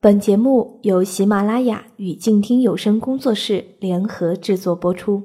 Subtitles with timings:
[0.00, 5.20] 本节目由喜马拉雅与静听有声工作室联合制作播出。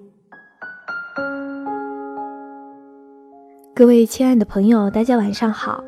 [3.75, 5.83] 各位亲爱的朋友，大家晚上好，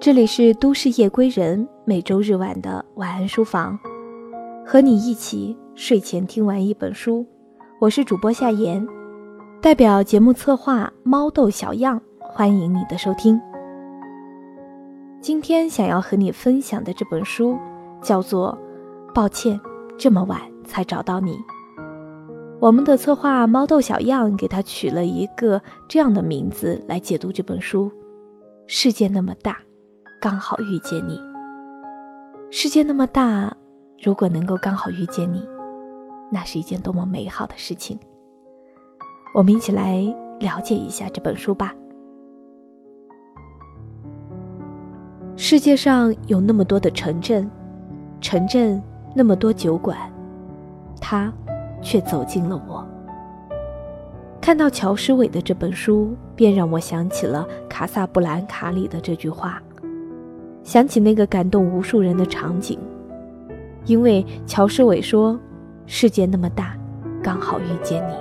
[0.00, 3.76] 这里是都市夜归人每周日晚的晚安书房，
[4.64, 7.26] 和你一起睡前听完一本书。
[7.80, 8.86] 我是主播夏言，
[9.60, 13.40] 代表节目策划猫豆小样，欢迎你的收听。
[15.20, 17.58] 今天想要和你分享的这本书。
[18.02, 18.58] 叫做，
[19.14, 19.60] 抱歉，
[19.98, 21.38] 这么晚才找到你。
[22.60, 27.90] 我们的策划猫豆小样给他取了一个这样的名字来解读这本书：
[28.66, 29.58] 世界那么大，
[30.20, 31.18] 刚好遇见你。
[32.50, 33.56] 世界那么大，
[34.02, 35.48] 如果能够刚好遇见你，
[36.30, 37.98] 那是一件多么美好的事情。
[39.34, 40.02] 我们一起来
[40.38, 41.74] 了解一下这本书吧。
[45.36, 47.50] 世界上有那么多的城镇。
[48.20, 48.82] 城镇
[49.14, 49.98] 那么多酒馆，
[51.00, 51.32] 他
[51.82, 52.86] 却走进了我。
[54.40, 59.62] 看到乔诗伟的这本书，便让我想起了《卡萨布兰卡》里的这句话，
[60.62, 62.78] 想起那个感动无数人的场景。
[63.86, 65.38] 因为乔诗伟说
[65.86, 66.76] ：“世界那么大，
[67.22, 68.14] 刚好遇见你。”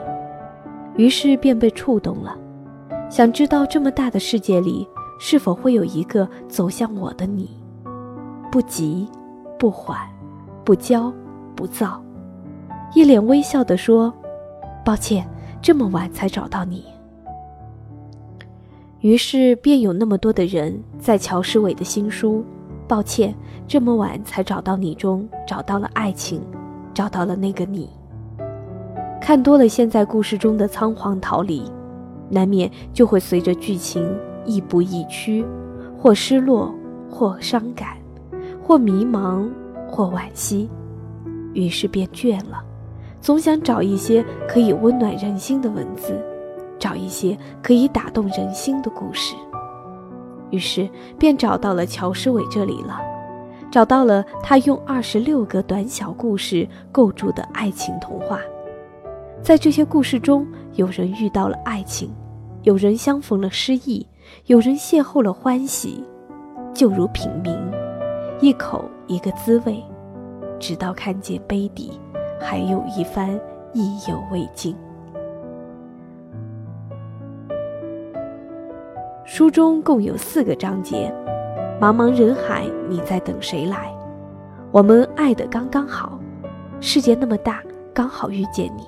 [1.04, 2.38] 于是便被触动了，
[3.10, 4.88] 想知道这么大的世界里，
[5.20, 7.50] 是否会有一个走向我的你？
[8.52, 9.08] 不急。
[9.60, 10.00] 不缓，
[10.64, 11.12] 不骄，
[11.54, 12.02] 不躁，
[12.96, 14.12] 一脸微笑地说
[14.86, 15.28] ：“抱歉，
[15.62, 16.86] 这么晚才找到你。”
[19.02, 22.38] 于是便有那么多的人在乔诗伟的新书
[22.88, 23.36] 《抱歉，
[23.68, 26.42] 这么晚才找到你》中找到了爱情，
[26.94, 27.90] 找到了那个你。
[29.20, 31.70] 看多了现在故事中的仓皇逃离，
[32.30, 34.10] 难免就会随着剧情
[34.46, 35.46] 亦步亦趋，
[35.98, 36.74] 或失落，
[37.12, 37.99] 或伤感。
[38.70, 39.50] 或迷茫，
[39.90, 40.70] 或惋惜，
[41.56, 42.64] 于是便倦了，
[43.20, 46.16] 总想找一些可以温暖人心的文字，
[46.78, 49.36] 找一些可以打动人心的故事。
[50.52, 50.88] 于是
[51.18, 53.02] 便找到了乔诗伟这里了，
[53.72, 58.40] 找到了他用二十六个短小故事构筑的爱情童话。
[59.42, 62.12] 在这些故事中，有人遇到了爱情，
[62.62, 64.06] 有人相逢了失意，
[64.46, 66.04] 有人邂逅了欢喜，
[66.72, 67.58] 就如品茗。
[68.42, 69.84] 一口一个滋味，
[70.62, 72.00] 直到看见杯底
[72.40, 73.38] 还有一番
[73.74, 74.74] 意犹未尽。
[79.26, 81.14] 书中共有四个章节，
[81.82, 83.94] 茫茫人海，你在等谁来？
[84.72, 86.18] 我们爱的刚刚好，
[86.80, 87.62] 世界那么大，
[87.94, 88.88] 刚好遇见你。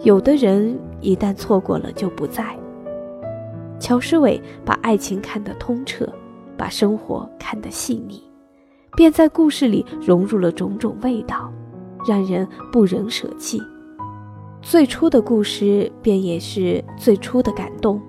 [0.00, 2.56] 有的人一旦错过了就不在。
[3.78, 6.10] 乔诗伟把爱情看得通彻，
[6.56, 8.25] 把生活看得细腻。
[8.96, 11.52] 便在故事里融入了种种味道，
[12.08, 13.60] 让人不忍舍弃。
[14.62, 18.00] 最初的故事便也是最初的感动，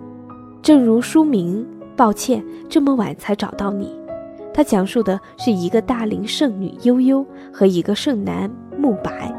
[0.61, 3.93] 正如书名“抱歉，这么晚才找到你”，
[4.53, 7.23] 它讲述的是一个大龄剩女悠悠
[7.53, 9.31] 和一个剩男慕白，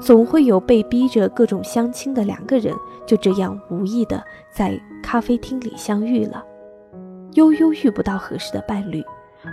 [0.00, 2.72] 总会有被逼着各种相亲的两个人
[3.04, 6.44] 就这样无意的在咖啡厅里相遇了。
[7.34, 9.04] 悠悠遇不到合适的伴侣。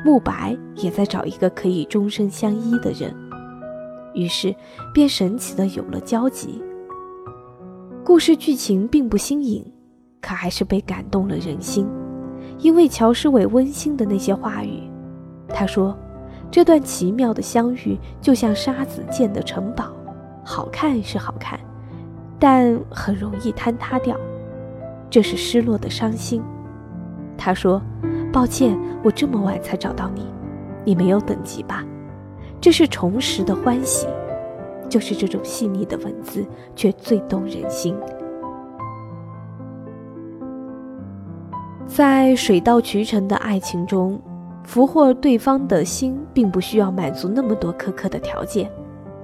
[0.06, 3.16] 慕白也在找一个可以终身相依的人，
[4.14, 4.54] 于是
[4.94, 6.62] 便神奇的有了交集。
[8.04, 9.66] 故事剧情并不新颖，
[10.22, 11.88] 可还是被感动了人心。
[12.60, 14.84] 因为乔诗伟温馨的那些话语，
[15.48, 15.98] 他说
[16.52, 19.94] ：“这段奇妙的相遇就像沙子建的城堡，
[20.44, 21.58] 好看是好看，
[22.38, 24.18] 但很容易坍塌掉，
[25.10, 26.42] 这是失落的伤心。”
[27.38, 27.82] 他说。
[28.34, 30.26] 抱歉，我这么晚才找到你，
[30.84, 31.86] 你没有等急吧？
[32.60, 34.08] 这是重拾的欢喜，
[34.90, 36.44] 就是这种细腻的文字，
[36.76, 37.96] 却最动人心。
[41.86, 44.20] 在水到渠成的爱情中，
[44.64, 48.68] 俘获对方的心，并不需要满足那么多苛刻的条件。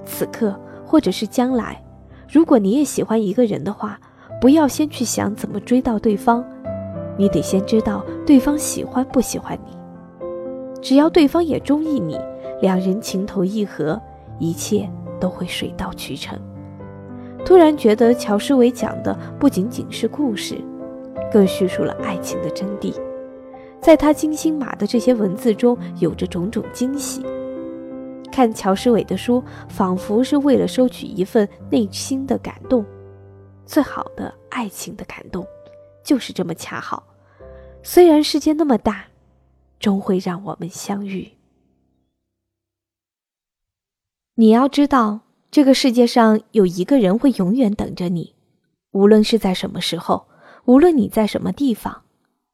[0.04, 0.54] 此刻，
[0.86, 1.82] 或者是将来，
[2.30, 3.98] 如果你也喜欢一个人的话，
[4.40, 6.44] 不要先去想怎么追到对方。
[7.18, 9.76] 你得先知道对方喜欢不喜欢你，
[10.80, 12.16] 只要对方也中意你，
[12.62, 14.00] 两人情投意合，
[14.38, 14.88] 一切
[15.18, 16.38] 都会水到渠成。
[17.44, 20.54] 突然觉得乔诗伟讲的不仅仅是故事，
[21.32, 22.94] 更叙述了爱情的真谛，
[23.80, 27.26] 在他精心码的这些文字中，有着种种惊喜。
[28.30, 32.84] 看乔诗伟的书，仿佛是为了收取一份内心的感动，
[33.66, 35.44] 最好的爱情的感动，
[36.04, 37.02] 就是这么恰好。
[37.82, 39.06] 虽然世界那么大，
[39.78, 41.32] 终会让我们相遇。
[44.34, 48.34] 你要知道，这个世界上有一个人会永远等着你，
[48.92, 50.26] 无论是在什么时候，
[50.66, 52.02] 无论你在什么地方，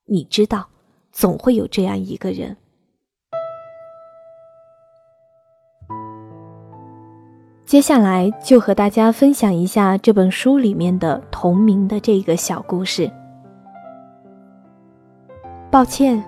[0.06, 0.68] 你知道，
[1.10, 2.56] 总会有这样一个人。
[7.64, 13.10] 接下来就和大家分享一下这本书里面的同名的这个小故事。
[15.76, 16.24] 抱歉，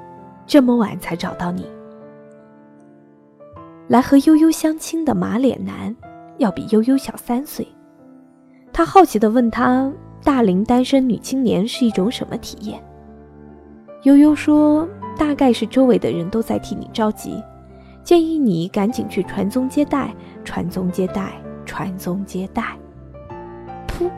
[0.47, 1.65] 这么晚才找到你。
[3.87, 5.97] 来和悠悠相亲的马脸男，
[6.37, 7.67] 要比悠悠小三岁。
[8.75, 9.91] 他好奇地问他
[10.23, 12.79] ：“大龄单身女青年是一种什么体验？”
[14.05, 14.87] 悠悠说
[15.17, 17.43] ：“大概是周围的人都在替你着急，
[18.05, 21.33] 建议你赶紧去传宗接代，传宗接代，
[21.65, 22.77] 传宗接代。”
[23.89, 24.11] 噗！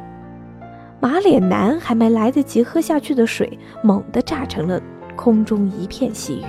[0.98, 4.82] 马脸男还没来得及喝下去的水，猛地炸成了
[5.20, 6.46] 空中一片细雨。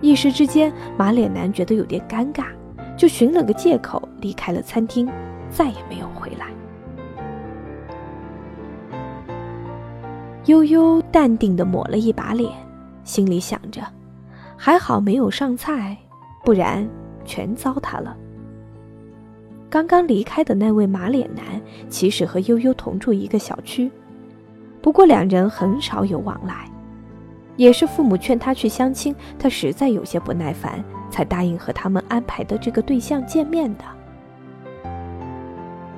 [0.00, 2.44] 一时之间，马脸男觉得有点尴尬，
[2.96, 5.10] 就寻了个借口离开了餐厅，
[5.50, 6.46] 再也没有回来。
[10.44, 12.52] 悠悠淡定地抹了一把脸，
[13.02, 13.82] 心里想着：
[14.56, 15.98] 还好没有上菜，
[16.44, 16.88] 不然
[17.24, 18.16] 全糟蹋了。
[19.68, 21.44] 刚刚离开的那位马脸男，
[21.88, 23.90] 其实和悠悠同住一个小区，
[24.80, 26.70] 不过两人很少有往来。
[27.58, 33.84] 也是父母劝他去相亲，他实在有些不耐烦，才答应和他们安排的这个对象见面的。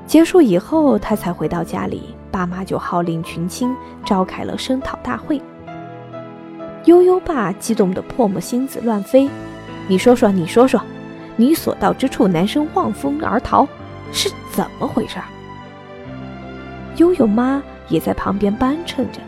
[0.06, 3.76] 结束以后，他才回到家里，爸妈就号令群亲，
[4.06, 5.40] 召开了声讨大会。
[6.86, 9.28] 悠悠爸激动得唾沫星子乱飞，
[9.86, 10.80] 你说说，你说说，
[11.36, 13.68] 你所到之处，男生望风而逃，
[14.12, 15.18] 是怎么回事？
[16.96, 19.20] 悠悠妈也在旁边帮衬着，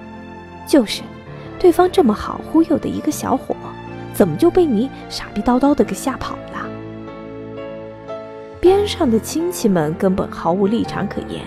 [0.66, 1.02] 就是。
[1.62, 3.54] 对方这么好忽悠的一个小伙，
[4.12, 6.66] 怎么就被你傻逼叨叨的给吓跑了？
[8.60, 11.40] 边上的亲戚们根本毫无立场可言，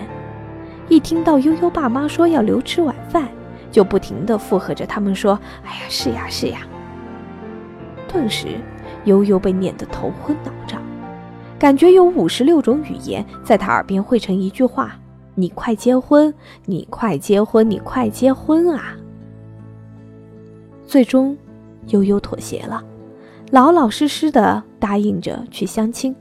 [0.88, 3.28] 一听到悠悠爸妈说要留吃晚饭，
[3.70, 6.60] 就不停的附和着他们说：“哎呀，是呀，是呀。”
[8.08, 8.58] 顿时，
[9.04, 10.80] 悠悠被撵得头昏脑胀，
[11.58, 14.96] 感觉有五十六种语言在他耳边汇成一句话
[15.36, 16.32] ：“你快结婚，
[16.64, 18.96] 你快结婚，你快结婚啊！”
[20.86, 21.36] 最终，
[21.88, 22.82] 悠悠妥协了，
[23.50, 26.14] 老老实实的答应着去相亲，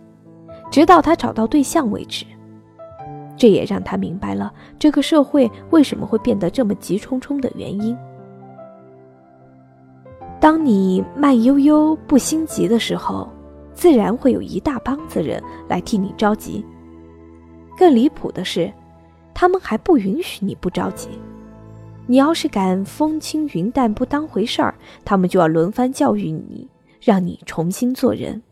[0.72, 2.26] 直到他找到对象为止。
[3.38, 7.96] 这也让他明白了这个社会为什么会变得这么急冲冲的原因。
[10.40, 13.30] 当你慢悠悠不心急的时候，
[13.74, 16.66] 自然会有一大帮子人来替你着急。
[17.78, 18.72] 更离谱的是，
[19.34, 21.10] 他们还不允许你不着急。
[22.08, 26.70] 你要是敢风轻云淡不当回事儿，他们就要轮番教育你，
[27.02, 28.44] 让你重新做人。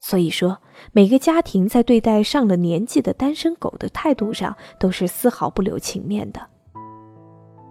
[0.00, 0.58] 所以说，
[0.92, 6.40] 每个家庭在对待上了年纪的单身狗的态度上，都是丝毫不留情面的。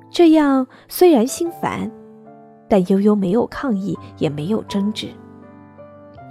[0.10, 1.92] 这样虽然心烦，
[2.68, 5.10] 但悠悠没有抗议，也没有争执。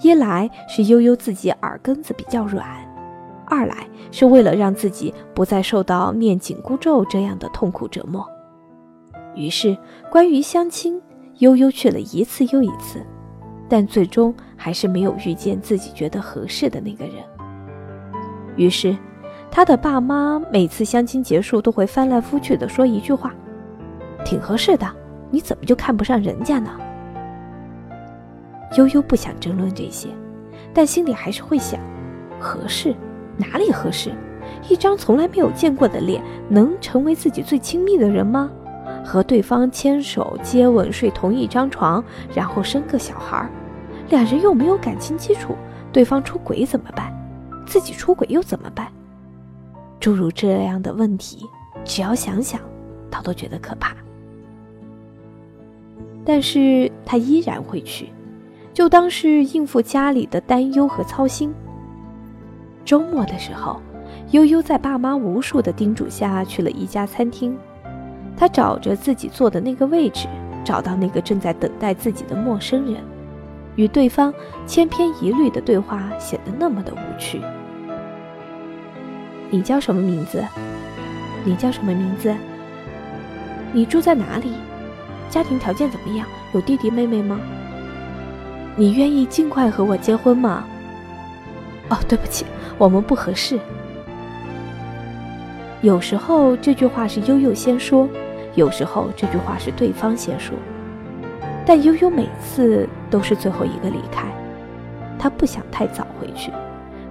[0.02, 2.66] 一来是悠悠自己耳根子比较软，
[3.46, 8.26] 二来是为了让自己不再受到念紧箍咒这样的痛苦折磨。
[9.34, 9.76] 于是，
[10.10, 11.00] 关于相亲，
[11.38, 13.00] 悠悠去了一次又一次，
[13.68, 17.14] 但最终还是没有遇见自己觉得合适的那个人。
[18.56, 18.96] 于是，
[19.50, 23.32] 他的爸妈每次相亲结束都会翻来覆去的说一句话
[24.24, 24.86] ：“挺合适的，
[25.30, 26.70] 你怎么就看不上人家呢？”
[28.76, 30.08] 悠悠不想争论这些，
[30.74, 31.80] 但心里还是会想：
[32.38, 32.94] 合适？
[33.36, 34.12] 哪里合适？
[34.68, 38.50] 一张从来没有见过的脸，能成为自己最亲密的人吗？
[39.04, 42.02] 和对方牵手、接吻、睡同一张床，
[42.34, 43.50] 然后生个小孩儿，
[44.08, 45.56] 两人又没有感情基础，
[45.92, 47.12] 对方出轨怎么办？
[47.66, 48.88] 自己出轨又怎么办？
[49.98, 51.46] 诸如这样的问题，
[51.84, 52.60] 只要想想，
[53.10, 53.94] 他都觉得可怕。
[56.24, 58.08] 但是他依然会去，
[58.72, 61.52] 就当是应付家里的担忧和操心。
[62.84, 63.80] 周末的时候，
[64.30, 67.56] 悠悠在爸妈无数的叮嘱下去了一家餐厅。
[68.40, 70.26] 他找着自己坐的那个位置，
[70.64, 73.02] 找到那个正在等待自己的陌生人，
[73.76, 74.32] 与对方
[74.66, 77.38] 千篇一律的对话显得那么的无趣。
[79.50, 80.42] 你叫什么名字？
[81.44, 82.34] 你叫什么名字？
[83.74, 84.54] 你住在哪里？
[85.28, 86.26] 家庭条件怎么样？
[86.54, 87.38] 有弟弟妹妹吗？
[88.74, 90.64] 你愿意尽快和我结婚吗？
[91.90, 92.46] 哦，对不起，
[92.78, 93.60] 我们不合适。
[95.82, 98.08] 有时候这句话是悠悠先说。
[98.54, 100.56] 有时候这句话是对方先说，
[101.64, 104.26] 但悠悠每次都是最后一个离开，
[105.18, 106.50] 他不想太早回去，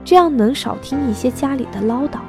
[0.03, 2.19] 这样能少听一些家里的唠叨。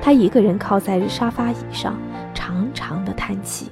[0.00, 1.98] 他一个人靠在沙发椅上，
[2.32, 3.70] 长长的叹气。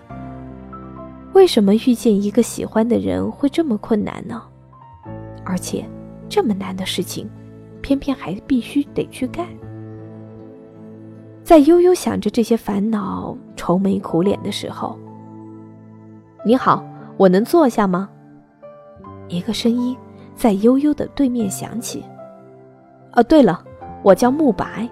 [1.33, 4.43] 为什么遇见一个喜欢的人会这么困难呢？
[5.45, 5.85] 而且，
[6.29, 7.31] 这么难的事情，
[7.81, 9.47] 偏偏还必须得去干。
[11.47, 14.99] 在悠悠想着这些烦恼、愁眉苦脸的时候，
[16.45, 16.85] 你好，
[17.17, 18.09] 我能坐下吗？
[19.29, 19.97] 一个声音
[20.35, 22.05] 在悠悠的对面响起。
[23.13, 23.65] 哦，对了，
[24.03, 24.89] 我叫慕白。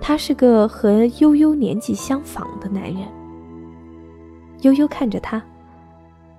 [0.00, 3.08] 他是个和悠悠年纪相仿的男人。
[4.60, 5.42] 悠悠看着他，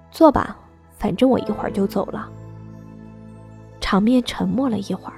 [0.09, 0.57] 坐吧，
[0.97, 2.29] 反正我一会儿就走了。
[3.81, 5.16] 场面沉默了一会儿，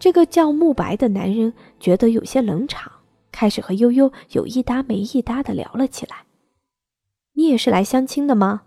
[0.00, 2.90] 这个叫慕白的男人觉得有些冷场，
[3.30, 6.16] 开始和悠悠有一搭没一搭的聊了起来。
[7.34, 8.62] 你也是来相亲的吗？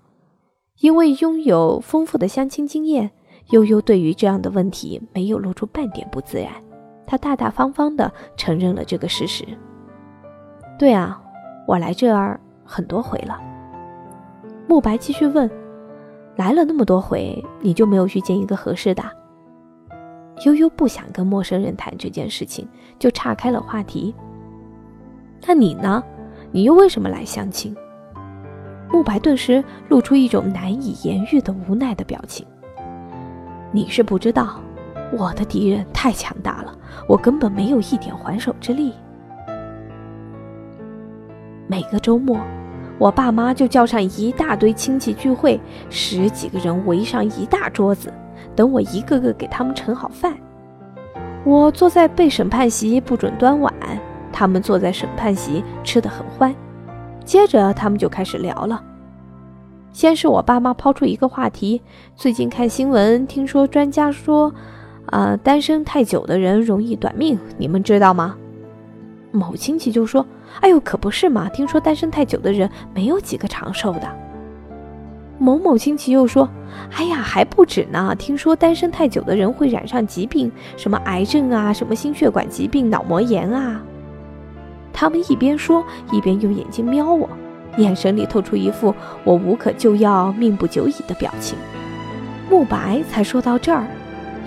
[0.79, 3.09] 因为拥有丰富的相亲经验，
[3.49, 6.51] 悠悠对于这样的问题没有露出半点不自然。
[7.07, 9.43] 他大大方方的承认了这个事实。
[10.77, 11.19] 对啊，
[11.67, 13.41] 我来这儿很多回了。
[14.67, 15.49] 慕白继续问
[16.37, 19.03] ：“来了那么多回，你就没有遇见一个合适的？”
[20.45, 22.67] 悠悠不想跟陌生人谈这件事情，
[22.99, 24.13] 就岔开了话题。
[25.47, 26.03] 那你呢？
[26.51, 27.75] 你又为什么来相亲？
[28.91, 32.45] 慕白顿时露出一种难以言喻的无奈的表情。
[33.71, 34.59] 你是不知道。
[35.15, 36.75] 我的敌人太强大了，
[37.07, 38.91] 我根本没有一点还手之力。
[41.67, 42.39] 每个周末，
[42.97, 45.61] 我爸妈就叫上一大堆亲戚聚会，
[45.91, 48.11] 十几个人围上一大桌子，
[48.55, 50.33] 等我一个个给他们盛好饭。
[51.43, 53.71] 我坐在被审判席，不准端碗；
[54.31, 56.53] 他们坐在审判席，吃得很欢。
[57.25, 58.83] 接着，他们就开始聊了。
[59.91, 61.81] 先是我爸妈抛出一个话题：
[62.15, 64.53] 最近看新闻，听说专家说。
[65.07, 68.37] 啊，单身太久的人容易短命，你们知道吗？
[69.33, 70.25] 某亲戚就说
[70.61, 71.49] ：“哎呦，可不是嘛！
[71.49, 74.09] 听说单身太久的人没有几个长寿的。”
[75.39, 76.47] 某某亲戚又说
[76.95, 78.15] ：“哎呀，还不止呢！
[78.17, 83.81] 听说单身太久的人会染上疾病，什么癌症啊，什么心血管疾病、脑膜炎啊。”
[84.93, 87.27] 他们一边说，一边用眼睛瞄我，
[87.77, 91.57] 眼神里透出一副我无可救药、命不久矣的表情。
[92.49, 93.85] 慕白才说到这儿。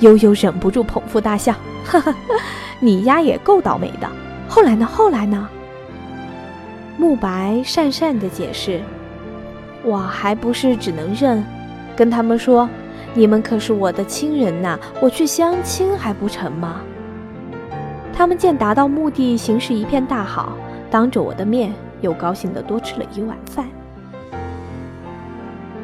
[0.01, 2.15] 悠悠忍不住捧腹大笑，哈哈，
[2.81, 4.09] 你丫也够倒霉的。
[4.47, 4.87] 后来呢？
[4.87, 5.49] 后来呢？
[6.99, 8.81] 慕白讪讪的解释
[9.87, 11.43] ：“我还不是只能认，
[11.97, 12.69] 跟他们说，
[13.15, 16.83] 你们可是我的亲人呐，我去相亲还不成吗？”
[18.13, 20.57] 他们见达到目的，形势一片大好，
[20.91, 23.65] 当着我的面又高兴的多吃了一碗饭。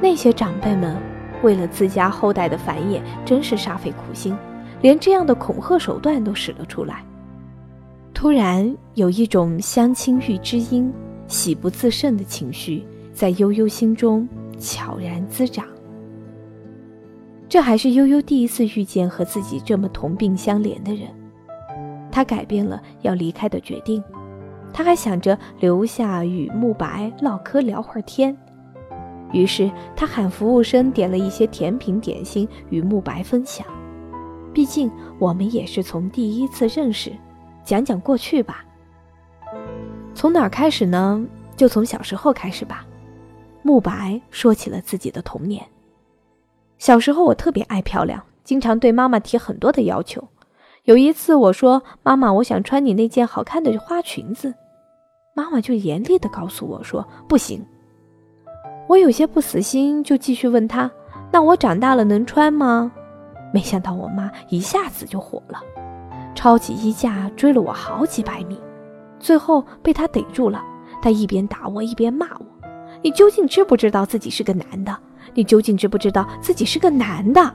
[0.00, 0.96] 那些长辈们。
[1.42, 4.32] 为了自家后代的繁衍，真是煞费苦心，
[4.80, 7.04] 连这样的恐吓手段都使了出来。
[8.14, 10.94] 突然有一种相亲遇知音、
[11.26, 14.28] 喜不自胜的情绪在悠悠心中
[14.58, 15.66] 悄然滋长。
[17.48, 21.08] 这还是悠悠第一次遇见和自己这么同病相怜的人，
[22.10, 24.02] 他改变了要离开的决定，
[24.72, 28.34] 他还想着留下与慕白唠嗑聊会儿天。
[29.32, 33.66] 于是他喊服务生点了一些甜品点心与慕白分享。
[34.54, 37.10] 毕竟我们也是从第一次认识，
[37.64, 38.64] 讲讲过去吧。
[40.14, 41.22] 从哪儿开始呢？
[41.56, 42.86] 就从小时候开始吧。
[43.62, 45.64] 慕白说起了自己的童年。
[46.78, 50.28] 小时候我特别爱漂亮，经常对妈妈提很多的要求。
[50.84, 54.52] 有一次我说：“妈妈，我想穿你那件好看的花裙子。”
[55.34, 57.64] 妈妈就严厉地告诉我说：“不行。”
[58.88, 60.90] 我有些不死心，就继续问他
[61.30, 62.90] ：“那我长大了能穿吗？”
[63.54, 65.62] 没想到我妈一下子就火了，
[66.34, 68.60] 抄起衣架追了我好几百米，
[69.20, 70.60] 最后被他逮住了。
[71.00, 72.46] 他一边打我一边骂我
[73.02, 74.96] ：“你究竟知不知道自己是个男的？
[75.34, 77.52] 你究竟知不知道自己是个男的？”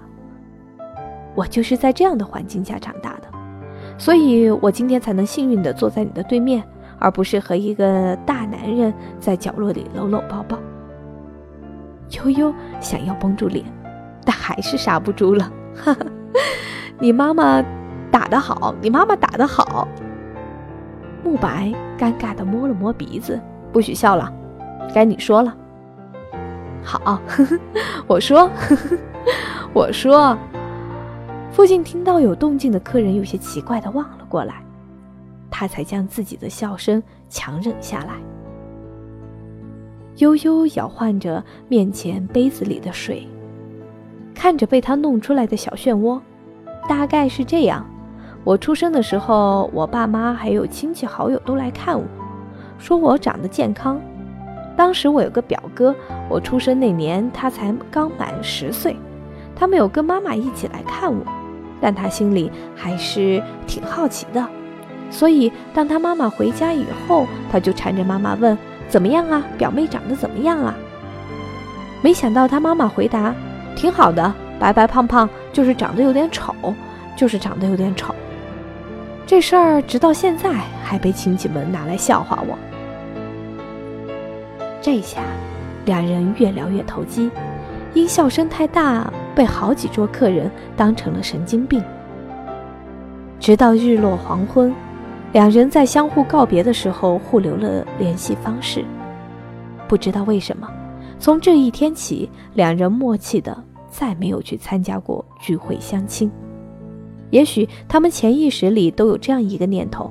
[1.35, 3.27] 我就是在这样的环境下长大的，
[3.97, 6.63] 所以我今天才能幸运的坐在你的对面，
[6.97, 10.57] 而不是和一个大男人在角落里搂搂抱抱。
[12.11, 13.63] 悠悠想要绷住脸，
[14.25, 15.51] 但还是刹不住了。
[15.75, 16.05] 哈哈，
[16.99, 17.63] 你妈妈
[18.09, 19.87] 打得好，你妈妈打得好。
[21.23, 23.39] 慕白尴尬的摸了摸鼻子，
[23.71, 24.33] 不许笑了，
[24.93, 25.55] 该你说了。
[26.83, 27.59] 好，呵呵，
[28.07, 28.97] 我说，呵呵，
[29.73, 30.37] 我说。
[31.51, 34.63] 附近听到有动静的客人有些奇怪的望了过来，
[35.49, 38.13] 他才将自己的笑声强忍下来。
[40.17, 43.27] 悠悠摇晃着面前杯子里的水，
[44.35, 46.19] 看着被他弄出来的小漩涡，
[46.87, 47.85] 大概是这样：
[48.43, 52.05] 我出生的时候，我爸妈还有亲戚好友都来看我，
[52.77, 53.99] 说我长得健康。
[54.77, 55.93] 当时我有个表哥，
[56.29, 58.95] 我出生那年他才刚满十岁，
[59.55, 61.25] 他没有跟妈妈一起来看我，
[61.81, 64.47] 但他心里还是挺好奇的。
[65.09, 68.55] 所以当他妈妈回家以后，他就缠着妈妈问
[68.87, 69.43] ：“怎么样啊？
[69.57, 70.75] 表妹长得怎么样啊？”
[72.03, 73.33] 没想到他妈妈回答
[73.75, 76.53] ：“挺好的，白白胖胖，就是长得有点丑，
[77.15, 78.13] 就是长得有点丑。”
[79.25, 80.53] 这事儿直到现在
[80.83, 82.55] 还被亲戚们拿来笑话我。
[84.87, 85.21] 这下，
[85.85, 87.29] 两人越聊越投机，
[87.93, 91.83] 因笑声太大，被好几桌客人当成了神经病。
[93.37, 94.73] 直到日落黄昏，
[95.33, 98.85] 两人在相互告别的时候互留了联系方式。
[99.89, 100.65] 不知道为什么，
[101.19, 106.31] 从这一天起，两人默契的再没有去参加过聚会相亲。
[107.29, 110.09] 也许他们潜意识里都有这样一个念头，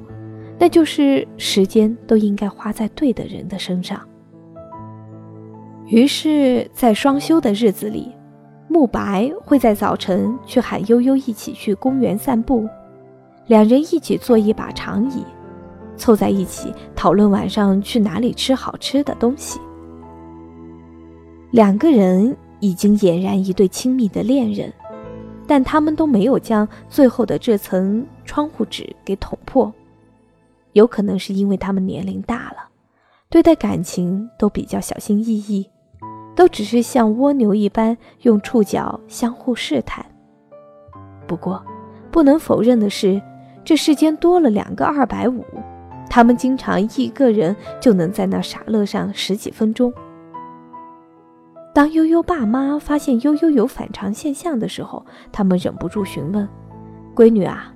[0.58, 3.98] 那就是时间都应该花在对的人的身上。
[5.88, 8.10] 于是，在双休的日子里，
[8.68, 12.68] 慕白会在早晨去喊悠悠一起去公园散步，
[13.46, 15.24] 两人一起坐一把长椅，
[15.96, 19.60] 凑在一起讨论晚上去哪里吃好吃的东西。
[21.52, 24.72] 两个人已经俨然一对亲密的恋人，
[25.46, 29.72] 但他们都没有将最后的这层窗户纸给捅破，
[30.72, 32.70] 有可能是因为他们年龄大了，
[33.30, 35.64] 对待感情都比较小心翼翼。
[36.36, 40.04] 都只是像蜗牛一般用触角相互试探。
[41.26, 41.60] 不过，
[42.12, 43.20] 不能否认的是，
[43.64, 45.44] 这世间多了两个二百五，
[46.08, 49.92] 他们经常一个人就能在那傻乐上十几分钟。
[51.74, 56.48] 当悠悠爸妈发现悠悠有反常现象的时候，他们忍不住询问
[57.14, 57.74] ：“闺女啊，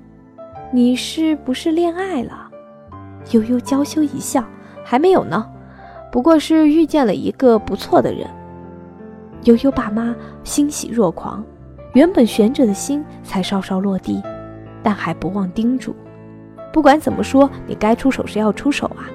[0.73, 2.49] 你是不是恋爱了？”
[3.33, 4.45] 悠悠娇羞一笑
[4.85, 5.47] ：“还没有呢，
[6.13, 8.27] 不过是遇见了一个不错的人。”
[9.45, 11.43] 悠悠爸妈欣喜若狂，
[11.95, 14.23] 原本悬着的心才稍稍落地，
[14.83, 15.95] 但还不忘叮嘱
[16.73, 19.09] ：“不管怎么说，你该出手时要出手啊！”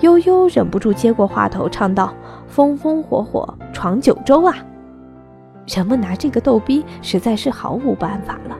[0.00, 2.14] 悠悠忍不住接过话头，唱道
[2.46, 4.56] ：“风风火火闯九州啊！”
[5.66, 8.56] 人们拿这个逗逼，实在是毫无办法了。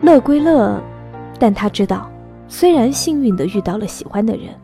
[0.00, 0.80] 乐归乐，
[1.38, 2.10] 但他知道，
[2.48, 4.54] 虽然幸运地遇到了喜欢的人，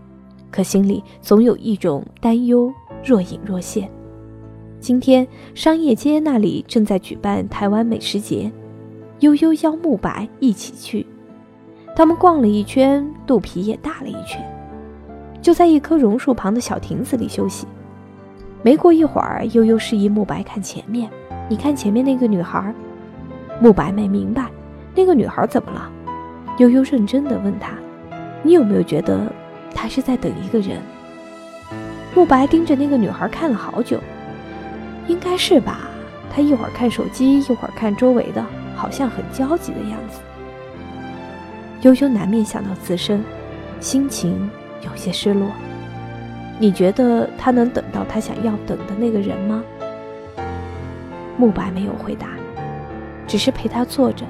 [0.50, 2.72] 可心里总有一种担忧
[3.04, 3.90] 若隐若现。
[4.82, 8.50] 今天商业街那里正在举办台湾美食节，
[9.20, 11.06] 悠悠邀慕白一起去。
[11.94, 14.44] 他们逛了一圈，肚皮也大了一圈，
[15.40, 17.64] 就在一棵榕树旁的小亭子里休息。
[18.60, 21.08] 没过一会儿，悠悠示意慕白看前面
[21.48, 22.74] ：“你看前面那个女孩。”
[23.62, 24.50] 慕白没明白
[24.96, 25.88] 那个女孩怎么了。
[26.58, 27.70] 悠悠认真地问他
[28.42, 29.32] ：“你有没有觉得
[29.72, 30.80] 她是在等一个人？”
[32.16, 34.00] 慕白盯着那个女孩看了好久。
[35.12, 35.80] 应该是吧，
[36.34, 38.42] 他一会儿看手机，一会儿看周围的，
[38.74, 40.20] 好像很焦急的样子。
[41.82, 43.22] 悠悠难免想到自身，
[43.78, 44.48] 心情
[44.80, 45.50] 有些失落。
[46.58, 49.62] 你觉得他能等到他想要等的那个人吗？
[51.36, 52.28] 慕白没有回答，
[53.26, 54.24] 只是陪他坐着，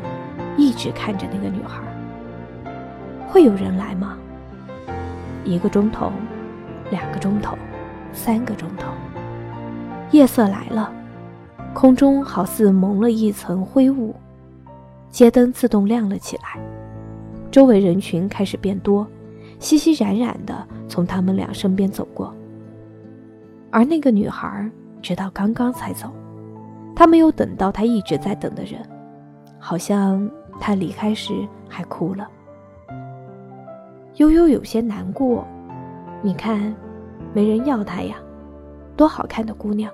[0.56, 1.80] 一直看着那个女孩。
[3.28, 4.18] 会有人来吗？
[5.44, 6.10] 一个钟头，
[6.90, 7.56] 两个钟头，
[8.12, 8.88] 三个钟头。
[10.12, 10.92] 夜色来了，
[11.74, 14.14] 空中好似蒙了一层灰雾，
[15.08, 16.60] 街灯自动亮了起来，
[17.50, 19.06] 周围人群开始变多，
[19.58, 22.32] 熙熙攘攘的从他们俩身边走过。
[23.70, 24.70] 而那个女孩
[25.00, 26.10] 直到刚刚才走，
[26.94, 28.86] 她没有等到她一直在等的人，
[29.58, 31.32] 好像她离开时
[31.70, 32.28] 还哭了。
[34.16, 35.42] 悠悠有些难过，
[36.20, 36.74] 你看，
[37.32, 38.16] 没人要她呀，
[38.94, 39.90] 多好看的姑娘。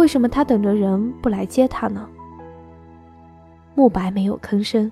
[0.00, 2.08] 为什么他等着人不来接他呢？
[3.74, 4.90] 慕白没有吭声，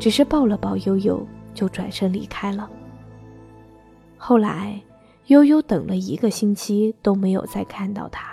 [0.00, 1.24] 只是抱了抱悠悠，
[1.54, 2.68] 就转身离开了。
[4.18, 4.82] 后来，
[5.26, 8.32] 悠悠等了一个星期都没有再看到他。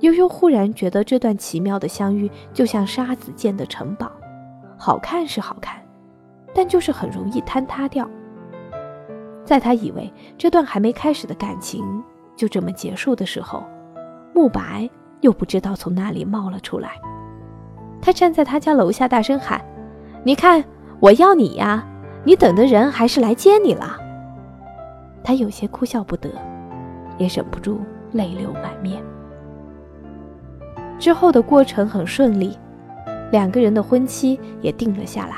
[0.00, 4.12] 悠悠忽然觉得这段奇妙的相遇就像沙子建的城堡，
[4.76, 5.82] 好看是好看，
[6.52, 8.06] 但就是很容易坍塌掉。
[9.46, 12.04] 在他以为这段还没开始的感情
[12.36, 13.64] 就这么结束的时候，
[14.34, 17.00] 慕白又不知道从哪里冒了出来，
[18.02, 19.64] 他站在他家楼下大声喊
[20.24, 20.62] ：“你看，
[21.00, 21.86] 我要你呀！
[22.24, 23.96] 你等的人还是来接你了。”
[25.22, 26.28] 他有些哭笑不得，
[27.16, 27.80] 也忍不住
[28.12, 29.02] 泪流满面。
[30.98, 32.58] 之后的过程很顺利，
[33.30, 35.36] 两个人的婚期也定了下来。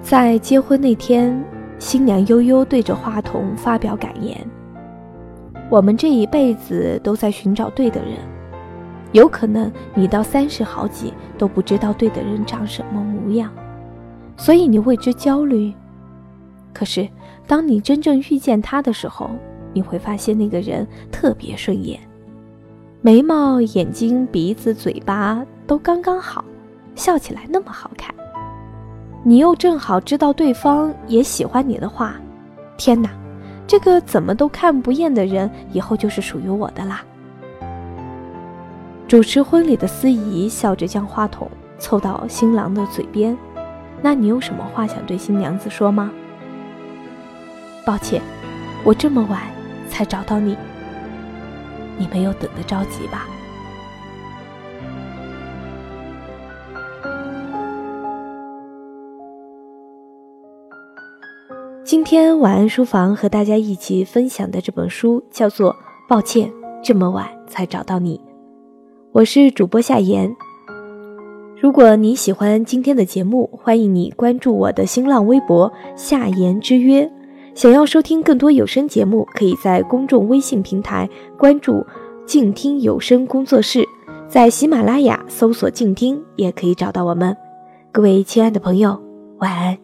[0.00, 1.44] 在结婚那天，
[1.78, 4.38] 新娘悠悠对着话筒发表感言
[5.74, 8.12] ：“我们这一辈子都在寻找对的人，
[9.10, 13.50] 有可能你到三十好几都不知道对的人长什么模样，
[14.36, 15.74] 所以你为之焦虑。
[16.72, 17.08] 可是，
[17.44, 19.28] 当你真正遇见他的时候，
[19.72, 21.98] 你会发现那个人特别顺眼，
[23.00, 26.44] 眉毛、眼睛、鼻子、嘴巴都刚刚好，
[26.94, 28.14] 笑起来那么好看。”
[29.26, 32.14] 你又正好知道对方也喜欢你的话，
[32.76, 33.10] 天哪，
[33.66, 37.02] 这个怎么都看不厌的人，以后就是属于我的啦！
[39.08, 43.36] 主持婚礼的司仪笑着将话筒凑到新郎的嘴边，
[44.02, 46.10] 那你有什么话想对新娘子说吗？
[47.86, 48.22] 抱歉，
[48.84, 49.40] 我这么晚
[49.88, 50.56] 才找到你，
[51.98, 53.26] 你没有等得着急吧？
[61.84, 65.70] 今天晚安书房和大家一起分享的这本书叫做
[66.08, 66.50] 《抱歉，
[66.82, 68.16] 这么晚才找到你》，
[69.12, 70.34] 我是主播夏言。
[71.60, 77.08] 如果你喜欢今天的节目，欢迎你关注我的新浪微博“夏言之约”。
[77.54, 81.06] 想要收听更多有声节目，可以在公众微信平台
[81.38, 81.84] 关注
[82.24, 83.86] “静听有声工作室”，
[84.26, 87.36] 在喜马拉雅搜索“静听”也可以找到我们。
[87.92, 88.98] 各位亲爱的朋友，
[89.36, 89.83] 晚安。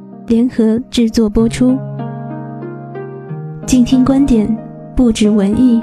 [0.31, 1.77] 联合制作播出，
[3.67, 4.47] 静听观点，
[4.95, 5.81] 不止文艺。